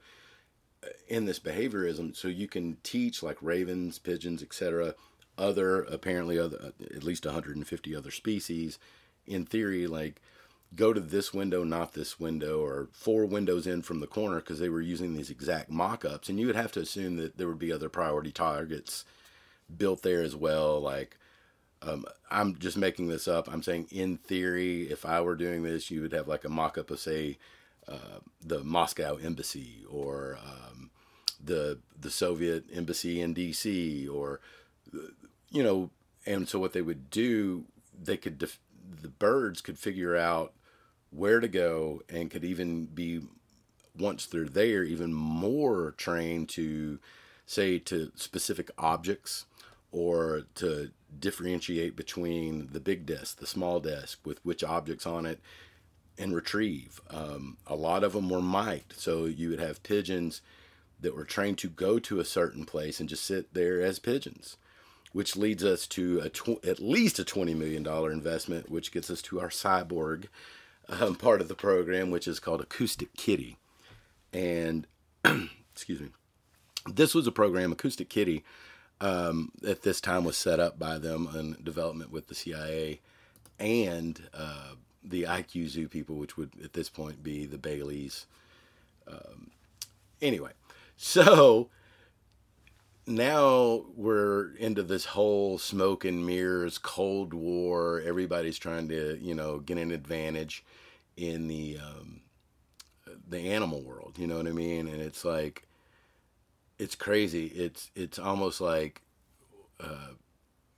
in 1.08 1.24
this 1.24 1.38
behaviorism, 1.38 2.14
so 2.14 2.28
you 2.28 2.46
can 2.46 2.76
teach 2.82 3.22
like 3.22 3.38
ravens, 3.40 3.98
pigeons, 3.98 4.42
etc., 4.42 4.94
other 5.36 5.82
apparently 5.82 6.38
other 6.38 6.72
at 6.80 7.02
least 7.02 7.26
150 7.26 7.96
other 7.96 8.10
species. 8.10 8.78
In 9.26 9.46
theory, 9.46 9.86
like 9.86 10.20
go 10.74 10.92
to 10.92 11.00
this 11.00 11.32
window, 11.32 11.64
not 11.64 11.92
this 11.94 12.20
window, 12.20 12.60
or 12.60 12.88
four 12.92 13.24
windows 13.24 13.66
in 13.66 13.82
from 13.82 14.00
the 14.00 14.06
corner, 14.06 14.36
because 14.36 14.58
they 14.58 14.68
were 14.68 14.80
using 14.80 15.14
these 15.14 15.30
exact 15.30 15.70
mock-ups, 15.70 16.28
and 16.28 16.38
you 16.38 16.46
would 16.46 16.56
have 16.56 16.72
to 16.72 16.80
assume 16.80 17.16
that 17.16 17.36
there 17.38 17.48
would 17.48 17.58
be 17.58 17.72
other 17.72 17.88
priority 17.88 18.32
targets 18.32 19.04
built 19.74 20.02
there 20.02 20.22
as 20.22 20.36
well, 20.36 20.80
like 20.80 21.16
um, 21.82 22.04
I'm 22.30 22.56
just 22.58 22.76
making 22.76 23.08
this 23.08 23.28
up. 23.28 23.52
I'm 23.52 23.62
saying, 23.62 23.88
in 23.90 24.16
theory, 24.16 24.84
if 24.84 25.04
I 25.04 25.20
were 25.20 25.36
doing 25.36 25.62
this, 25.62 25.90
you 25.90 26.00
would 26.02 26.12
have 26.12 26.28
like 26.28 26.44
a 26.44 26.48
mock 26.48 26.78
up 26.78 26.90
of, 26.90 27.00
say, 27.00 27.38
uh, 27.86 28.20
the 28.44 28.64
Moscow 28.64 29.16
embassy 29.16 29.84
or 29.90 30.38
um, 30.42 30.90
the 31.42 31.78
the 32.00 32.10
Soviet 32.10 32.64
embassy 32.72 33.20
in 33.20 33.34
D.C. 33.34 34.08
or 34.08 34.40
you 35.50 35.62
know, 35.62 35.90
and 36.26 36.48
so 36.48 36.58
what 36.58 36.72
they 36.72 36.82
would 36.82 37.10
do, 37.10 37.64
they 38.02 38.16
could 38.16 38.38
def- 38.38 38.60
the 39.02 39.08
birds 39.08 39.60
could 39.60 39.78
figure 39.78 40.16
out 40.16 40.52
where 41.10 41.40
to 41.40 41.48
go 41.48 42.02
and 42.08 42.30
could 42.30 42.44
even 42.44 42.86
be 42.86 43.20
once 43.96 44.26
they're 44.26 44.46
there 44.46 44.82
even 44.82 45.14
more 45.14 45.94
trained 45.96 46.48
to 46.48 46.98
say 47.46 47.78
to 47.78 48.10
specific 48.16 48.70
objects 48.78 49.46
or 49.92 50.42
to 50.56 50.90
differentiate 51.20 51.96
between 51.96 52.68
the 52.72 52.80
big 52.80 53.06
desk, 53.06 53.38
the 53.38 53.46
small 53.46 53.80
desk 53.80 54.20
with 54.24 54.44
which 54.44 54.64
objects 54.64 55.06
on 55.06 55.26
it, 55.26 55.40
and 56.18 56.34
retrieve. 56.34 57.00
Um, 57.10 57.56
a 57.66 57.74
lot 57.74 58.04
of 58.04 58.12
them 58.12 58.28
were 58.28 58.42
mic'd, 58.42 58.94
so 58.98 59.24
you 59.24 59.50
would 59.50 59.60
have 59.60 59.82
pigeons 59.82 60.42
that 61.00 61.14
were 61.14 61.24
trained 61.24 61.58
to 61.58 61.68
go 61.68 61.98
to 61.98 62.20
a 62.20 62.24
certain 62.24 62.64
place 62.64 63.00
and 63.00 63.08
just 63.08 63.24
sit 63.24 63.52
there 63.52 63.82
as 63.82 63.98
pigeons, 63.98 64.56
which 65.12 65.36
leads 65.36 65.64
us 65.64 65.86
to 65.88 66.20
a 66.20 66.28
tw- 66.28 66.64
at 66.64 66.80
least 66.80 67.18
a 67.18 67.24
$20 67.24 67.56
million 67.56 67.86
investment, 68.12 68.70
which 68.70 68.92
gets 68.92 69.10
us 69.10 69.20
to 69.22 69.40
our 69.40 69.48
cyborg 69.48 70.26
um, 70.88 71.16
part 71.16 71.40
of 71.40 71.48
the 71.48 71.54
program, 71.54 72.10
which 72.10 72.28
is 72.28 72.40
called 72.40 72.60
Acoustic 72.60 73.14
Kitty. 73.16 73.58
And, 74.32 74.86
excuse 75.72 76.00
me, 76.00 76.08
this 76.86 77.14
was 77.14 77.26
a 77.26 77.32
program, 77.32 77.72
Acoustic 77.72 78.08
Kitty, 78.08 78.44
um, 79.00 79.52
at 79.66 79.82
this 79.82 80.00
time 80.00 80.24
was 80.24 80.36
set 80.36 80.60
up 80.60 80.78
by 80.78 80.98
them 80.98 81.28
in 81.34 81.56
development 81.62 82.10
with 82.10 82.28
the 82.28 82.34
CIA 82.34 83.00
and 83.58 84.28
uh, 84.32 84.74
the 85.02 85.24
IQ 85.24 85.68
Zoo 85.68 85.88
people, 85.88 86.16
which 86.16 86.36
would 86.36 86.52
at 86.62 86.72
this 86.72 86.88
point 86.88 87.22
be 87.22 87.46
the 87.46 87.58
Baileys. 87.58 88.26
Um, 89.06 89.50
anyway, 90.22 90.52
so 90.96 91.68
now 93.06 93.84
we're 93.94 94.54
into 94.56 94.82
this 94.82 95.06
whole 95.06 95.58
smoke 95.58 96.04
and 96.04 96.24
mirrors, 96.24 96.78
Cold 96.78 97.34
War. 97.34 98.00
Everybody's 98.04 98.58
trying 98.58 98.88
to, 98.88 99.18
you 99.20 99.34
know, 99.34 99.58
get 99.58 99.76
an 99.76 99.90
advantage 99.90 100.64
in 101.16 101.48
the 101.48 101.78
um, 101.78 102.22
the 103.28 103.50
animal 103.50 103.82
world. 103.82 104.18
You 104.18 104.26
know 104.26 104.36
what 104.36 104.46
I 104.46 104.52
mean? 104.52 104.88
And 104.88 105.00
it's 105.00 105.24
like 105.24 105.63
it's 106.78 106.94
crazy. 106.94 107.46
It's 107.46 107.90
it's 107.94 108.18
almost 108.18 108.60
like 108.60 109.02
uh, 109.80 110.14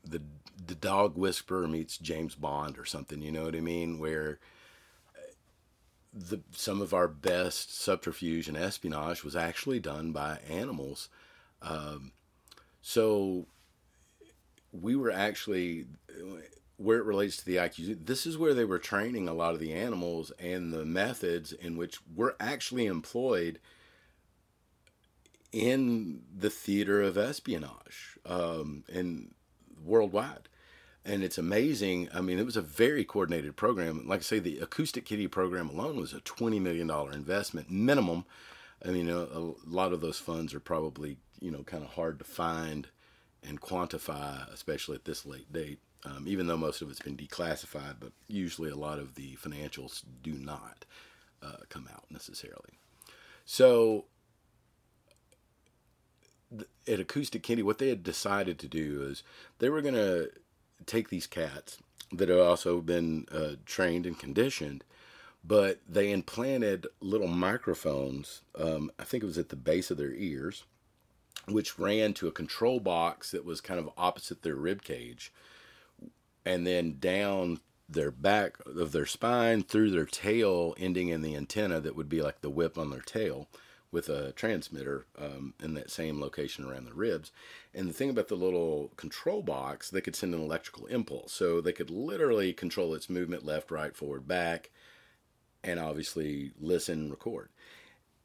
the 0.04 0.22
the 0.64 0.74
dog 0.74 1.16
whisperer 1.16 1.68
meets 1.68 1.98
James 1.98 2.34
Bond 2.34 2.78
or 2.78 2.84
something. 2.84 3.22
You 3.22 3.32
know 3.32 3.44
what 3.44 3.56
I 3.56 3.60
mean? 3.60 3.98
Where 3.98 4.38
uh, 5.16 5.20
the 6.12 6.40
some 6.52 6.80
of 6.80 6.94
our 6.94 7.08
best 7.08 7.76
subterfuge 7.80 8.48
and 8.48 8.56
espionage 8.56 9.24
was 9.24 9.36
actually 9.36 9.80
done 9.80 10.12
by 10.12 10.38
animals. 10.48 11.08
Um, 11.62 12.12
so 12.82 13.46
we 14.72 14.94
were 14.96 15.10
actually 15.10 15.86
where 16.76 16.98
it 16.98 17.04
relates 17.04 17.38
to 17.38 17.44
the 17.44 17.56
IQ. 17.56 18.04
This 18.04 18.26
is 18.26 18.36
where 18.36 18.54
they 18.54 18.64
were 18.64 18.78
training 18.78 19.28
a 19.28 19.34
lot 19.34 19.54
of 19.54 19.60
the 19.60 19.72
animals 19.72 20.30
and 20.38 20.72
the 20.72 20.84
methods 20.84 21.52
in 21.52 21.76
which 21.76 21.98
were 22.14 22.36
actually 22.38 22.86
employed 22.86 23.58
in 25.52 26.22
the 26.36 26.50
theater 26.50 27.02
of 27.02 27.16
espionage 27.16 28.18
um, 28.26 28.84
and 28.92 29.34
worldwide. 29.84 30.48
And 31.04 31.22
it's 31.22 31.38
amazing. 31.38 32.08
I 32.12 32.20
mean, 32.20 32.38
it 32.38 32.46
was 32.46 32.56
a 32.56 32.62
very 32.62 33.04
coordinated 33.04 33.56
program. 33.56 34.06
Like 34.08 34.20
I 34.20 34.22
say, 34.22 34.38
the 34.40 34.58
Acoustic 34.58 35.04
Kitty 35.04 35.28
program 35.28 35.68
alone 35.68 35.96
was 36.00 36.12
a 36.12 36.20
$20 36.20 36.60
million 36.60 36.90
investment 37.12 37.70
minimum. 37.70 38.24
I 38.84 38.88
mean, 38.88 39.08
a, 39.08 39.18
a 39.18 39.54
lot 39.64 39.92
of 39.92 40.00
those 40.00 40.18
funds 40.18 40.52
are 40.52 40.60
probably, 40.60 41.16
you 41.40 41.50
know, 41.50 41.62
kind 41.62 41.84
of 41.84 41.90
hard 41.90 42.18
to 42.18 42.24
find 42.24 42.88
and 43.46 43.60
quantify, 43.60 44.52
especially 44.52 44.96
at 44.96 45.04
this 45.04 45.24
late 45.24 45.52
date, 45.52 45.78
um, 46.04 46.24
even 46.26 46.48
though 46.48 46.56
most 46.56 46.82
of 46.82 46.90
it's 46.90 47.00
been 47.00 47.16
declassified, 47.16 47.96
but 48.00 48.12
usually 48.26 48.70
a 48.70 48.76
lot 48.76 48.98
of 48.98 49.14
the 49.14 49.36
financials 49.36 50.02
do 50.22 50.32
not 50.32 50.84
uh, 51.42 51.58
come 51.68 51.88
out 51.92 52.04
necessarily. 52.10 52.78
So 53.44 54.06
at 56.86 57.00
Acoustic 57.00 57.42
Kitty, 57.42 57.62
what 57.62 57.78
they 57.78 57.88
had 57.88 58.02
decided 58.02 58.58
to 58.58 58.68
do 58.68 59.02
is 59.02 59.22
they 59.58 59.68
were 59.68 59.82
going 59.82 59.94
to 59.94 60.30
take 60.84 61.08
these 61.08 61.26
cats 61.26 61.78
that 62.12 62.28
had 62.28 62.38
also 62.38 62.80
been 62.80 63.26
uh, 63.32 63.56
trained 63.64 64.06
and 64.06 64.18
conditioned, 64.18 64.84
but 65.44 65.80
they 65.88 66.10
implanted 66.10 66.86
little 67.00 67.26
microphones. 67.26 68.42
Um, 68.58 68.90
I 68.98 69.04
think 69.04 69.22
it 69.22 69.26
was 69.26 69.38
at 69.38 69.48
the 69.48 69.56
base 69.56 69.90
of 69.90 69.96
their 69.96 70.12
ears, 70.12 70.64
which 71.48 71.78
ran 71.78 72.14
to 72.14 72.28
a 72.28 72.32
control 72.32 72.80
box 72.80 73.30
that 73.30 73.44
was 73.44 73.60
kind 73.60 73.80
of 73.80 73.90
opposite 73.96 74.42
their 74.42 74.54
rib 74.54 74.82
cage, 74.82 75.32
and 76.44 76.66
then 76.66 76.98
down 77.00 77.60
their 77.88 78.10
back 78.10 78.56
of 78.66 78.92
their 78.92 79.06
spine 79.06 79.62
through 79.62 79.90
their 79.90 80.06
tail, 80.06 80.74
ending 80.78 81.08
in 81.08 81.22
the 81.22 81.36
antenna 81.36 81.80
that 81.80 81.94
would 81.94 82.08
be 82.08 82.20
like 82.20 82.40
the 82.40 82.50
whip 82.50 82.76
on 82.76 82.90
their 82.90 83.00
tail 83.00 83.48
with 83.92 84.08
a 84.08 84.32
transmitter 84.32 85.06
um, 85.18 85.54
in 85.62 85.74
that 85.74 85.90
same 85.90 86.20
location 86.20 86.64
around 86.64 86.84
the 86.84 86.94
ribs. 86.94 87.32
And 87.74 87.88
the 87.88 87.92
thing 87.92 88.10
about 88.10 88.28
the 88.28 88.34
little 88.34 88.92
control 88.96 89.42
box, 89.42 89.90
they 89.90 90.00
could 90.00 90.16
send 90.16 90.34
an 90.34 90.40
electrical 90.40 90.86
impulse. 90.86 91.32
So 91.32 91.60
they 91.60 91.72
could 91.72 91.90
literally 91.90 92.52
control 92.52 92.94
its 92.94 93.08
movement 93.08 93.44
left, 93.44 93.70
right, 93.70 93.96
forward, 93.96 94.26
back, 94.26 94.70
and 95.62 95.78
obviously 95.78 96.52
listen, 96.60 97.10
record. 97.10 97.48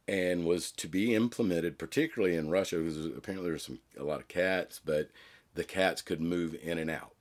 And 0.07 0.45
was 0.45 0.71
to 0.73 0.87
be 0.87 1.15
implemented, 1.15 1.77
particularly 1.77 2.35
in 2.35 2.49
Russia, 2.49 2.77
because 2.77 3.05
apparently 3.05 3.49
there's 3.49 3.65
some 3.65 3.79
a 3.97 4.03
lot 4.03 4.19
of 4.19 4.27
cats, 4.27 4.81
but 4.83 5.09
the 5.53 5.63
cats 5.63 6.01
could 6.01 6.19
move 6.19 6.55
in 6.61 6.77
and 6.77 6.89
out. 6.89 7.13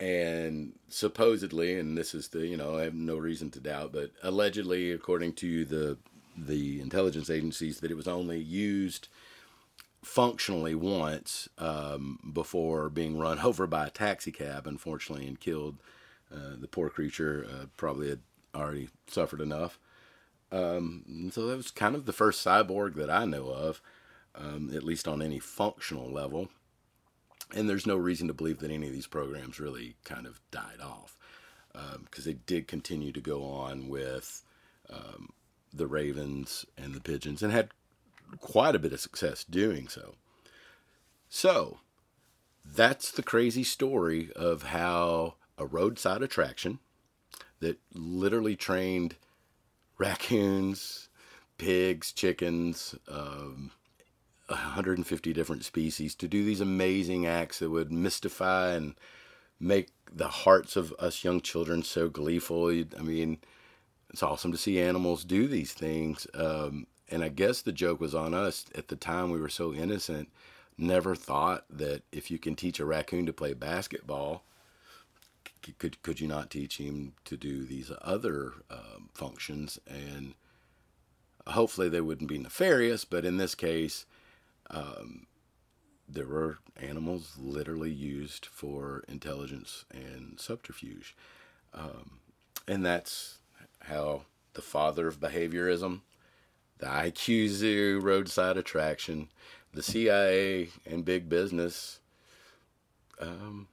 And 0.00 0.72
supposedly, 0.88 1.78
and 1.78 1.98
this 1.98 2.14
is 2.14 2.28
the 2.28 2.46
you 2.46 2.56
know 2.56 2.76
I 2.78 2.84
have 2.84 2.94
no 2.94 3.16
reason 3.16 3.50
to 3.50 3.60
doubt, 3.60 3.92
but 3.92 4.12
allegedly, 4.22 4.90
according 4.90 5.34
to 5.34 5.64
the 5.64 5.98
the 6.36 6.80
intelligence 6.80 7.30
agencies 7.30 7.80
that 7.80 7.90
it 7.90 7.96
was 7.96 8.08
only 8.08 8.40
used 8.40 9.08
functionally 10.02 10.74
once 10.74 11.48
um, 11.58 12.18
before 12.32 12.88
being 12.88 13.18
run 13.18 13.38
over 13.40 13.66
by 13.66 13.86
a 13.86 13.90
taxi 13.90 14.30
cab, 14.30 14.66
unfortunately, 14.66 15.26
and 15.26 15.40
killed. 15.40 15.76
Uh, 16.34 16.56
the 16.58 16.68
poor 16.68 16.88
creature 16.88 17.46
uh, 17.48 17.66
probably 17.76 18.08
had 18.08 18.20
already 18.54 18.88
suffered 19.06 19.40
enough. 19.40 19.78
Um, 20.52 21.30
so 21.32 21.46
that 21.46 21.56
was 21.56 21.70
kind 21.70 21.94
of 21.94 22.06
the 22.06 22.12
first 22.12 22.44
cyborg 22.44 22.94
that 22.94 23.10
I 23.10 23.24
know 23.24 23.48
of, 23.48 23.80
um, 24.34 24.70
at 24.74 24.84
least 24.84 25.08
on 25.08 25.22
any 25.22 25.38
functional 25.38 26.10
level. 26.10 26.48
And 27.54 27.68
there's 27.68 27.86
no 27.86 27.96
reason 27.96 28.28
to 28.28 28.34
believe 28.34 28.58
that 28.60 28.70
any 28.70 28.86
of 28.86 28.92
these 28.92 29.06
programs 29.06 29.60
really 29.60 29.96
kind 30.04 30.26
of 30.26 30.40
died 30.50 30.80
off 30.82 31.16
because 31.72 32.26
um, 32.26 32.32
they 32.32 32.38
did 32.46 32.68
continue 32.68 33.12
to 33.12 33.20
go 33.20 33.42
on 33.44 33.88
with 33.88 34.42
um, 34.90 35.30
the 35.74 35.86
ravens 35.86 36.64
and 36.76 36.94
the 36.94 37.00
pigeons 37.00 37.42
and 37.42 37.52
had 37.52 37.70
quite 38.40 38.74
a 38.74 38.78
bit 38.78 38.92
of 38.92 39.00
success 39.00 39.44
doing 39.44 39.88
so. 39.88 40.14
So, 41.28 41.78
that's 42.64 43.10
the 43.10 43.22
crazy 43.22 43.64
story 43.64 44.30
of 44.34 44.64
how 44.64 45.34
a 45.58 45.66
roadside 45.66 46.22
attraction 46.22 46.78
that 47.60 47.78
literally 47.92 48.56
trained 48.56 49.16
raccoons, 49.98 51.08
pigs, 51.58 52.12
chickens, 52.12 52.94
um, 53.08 53.70
150 54.46 55.32
different 55.32 55.64
species 55.64 56.14
to 56.14 56.28
do 56.28 56.44
these 56.44 56.60
amazing 56.60 57.26
acts 57.26 57.58
that 57.60 57.70
would 57.70 57.90
mystify 57.90 58.72
and 58.72 58.94
make 59.58 59.88
the 60.12 60.28
hearts 60.28 60.76
of 60.76 60.92
us 60.98 61.24
young 61.24 61.40
children 61.40 61.82
so 61.82 62.08
gleeful. 62.08 62.68
I 62.68 63.02
mean, 63.02 63.38
it's 64.14 64.22
awesome 64.22 64.52
to 64.52 64.58
see 64.58 64.80
animals 64.80 65.24
do 65.24 65.48
these 65.48 65.72
things. 65.72 66.28
Um, 66.34 66.86
and 67.10 67.24
I 67.24 67.30
guess 67.30 67.62
the 67.62 67.72
joke 67.72 68.00
was 68.00 68.14
on 68.14 68.32
us 68.32 68.64
at 68.72 68.86
the 68.86 68.94
time. 68.94 69.32
We 69.32 69.40
were 69.40 69.48
so 69.48 69.74
innocent, 69.74 70.28
never 70.78 71.16
thought 71.16 71.64
that 71.68 72.02
if 72.12 72.30
you 72.30 72.38
can 72.38 72.54
teach 72.54 72.78
a 72.78 72.84
raccoon 72.84 73.26
to 73.26 73.32
play 73.32 73.54
basketball, 73.54 74.44
could 75.80 76.00
could 76.04 76.20
you 76.20 76.28
not 76.28 76.48
teach 76.48 76.78
him 76.78 77.14
to 77.24 77.36
do 77.36 77.64
these 77.64 77.90
other 78.02 78.52
um, 78.70 79.08
functions? 79.14 79.80
And 79.88 80.34
hopefully 81.48 81.88
they 81.88 82.00
wouldn't 82.00 82.30
be 82.30 82.38
nefarious, 82.38 83.04
but 83.04 83.24
in 83.24 83.38
this 83.38 83.56
case, 83.56 84.06
um, 84.70 85.26
there 86.08 86.28
were 86.28 86.58
animals 86.80 87.32
literally 87.36 87.90
used 87.90 88.46
for 88.46 89.02
intelligence 89.08 89.84
and 89.90 90.38
subterfuge, 90.38 91.16
um, 91.74 92.20
and 92.68 92.86
that's 92.86 93.40
how 93.88 94.22
the 94.54 94.62
father 94.62 95.06
of 95.08 95.20
behaviorism, 95.20 96.00
the 96.78 96.86
IQ 96.86 97.48
zoo, 97.48 98.00
roadside 98.02 98.56
attraction, 98.56 99.28
the 99.72 99.82
CIA, 99.82 100.68
and 100.86 101.04
big 101.04 101.28
business 101.28 102.00
um, 103.20 103.68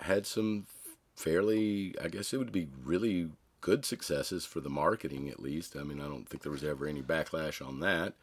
had 0.00 0.26
some 0.26 0.66
fairly, 1.14 1.94
I 2.02 2.08
guess 2.08 2.32
it 2.32 2.38
would 2.38 2.52
be 2.52 2.68
really 2.84 3.30
good 3.60 3.84
successes 3.84 4.44
for 4.44 4.60
the 4.60 4.70
marketing 4.70 5.28
at 5.28 5.40
least. 5.40 5.76
I 5.76 5.82
mean, 5.82 6.00
I 6.00 6.04
don't 6.04 6.28
think 6.28 6.42
there 6.42 6.52
was 6.52 6.64
ever 6.64 6.86
any 6.86 7.02
backlash 7.02 7.66
on 7.66 7.80
that. 7.80 8.14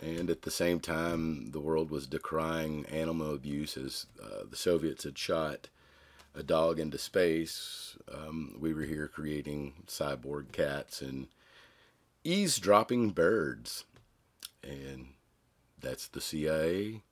And 0.00 0.28
at 0.28 0.42
the 0.42 0.50
same 0.50 0.80
time, 0.80 1.52
the 1.52 1.60
world 1.60 1.90
was 1.90 2.06
decrying 2.06 2.84
animal 2.86 3.34
abuse 3.34 3.76
as 3.76 4.06
uh, 4.22 4.44
the 4.48 4.56
Soviets 4.56 5.04
had 5.04 5.16
shot 5.16 5.68
a 6.34 6.42
dog 6.42 6.80
into 6.80 6.98
space. 6.98 7.96
Um, 8.12 8.56
we 8.58 8.74
were 8.74 8.82
here 8.82 9.08
creating 9.08 9.74
cyborg 9.86 10.52
cats 10.52 11.00
and 11.00 11.28
eavesdropping 12.24 13.10
birds. 13.10 13.84
And 14.62 15.08
that's 15.80 16.08
the 16.08 16.20
CIA 16.20 17.02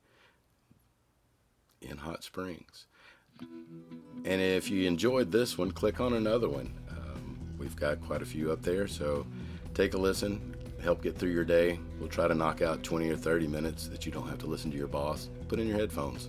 in 1.80 1.98
Hot 1.98 2.24
Springs. 2.24 2.87
And 4.24 4.40
if 4.40 4.70
you 4.70 4.87
enjoyed 4.87 5.32
this 5.32 5.58
one, 5.58 5.72
click 5.72 6.00
on 6.00 6.14
another 6.14 6.48
one. 6.48 6.72
Um, 6.90 7.38
we've 7.58 7.76
got 7.76 8.00
quite 8.00 8.22
a 8.22 8.26
few 8.26 8.52
up 8.52 8.62
there, 8.62 8.87
so 8.87 9.26
take 9.74 9.94
a 9.94 9.98
listen, 9.98 10.54
help 10.82 11.02
get 11.02 11.18
through 11.18 11.30
your 11.30 11.44
day. 11.44 11.78
We'll 11.98 12.08
try 12.08 12.28
to 12.28 12.35
knock 12.35 12.62
out 12.62 12.82
20 12.82 13.11
or 13.11 13.16
30 13.16 13.48
minutes 13.48 13.88
that 13.88 14.06
you 14.06 14.12
don't 14.12 14.28
have 14.28 14.38
to 14.38 14.46
listen 14.46 14.70
to 14.70 14.76
your 14.76 14.87
boss. 14.87 15.28
Put 15.48 15.58
in 15.58 15.68
your 15.68 15.78
headphones. 15.78 16.28